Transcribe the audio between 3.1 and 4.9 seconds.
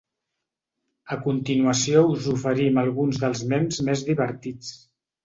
dels mems més divertits.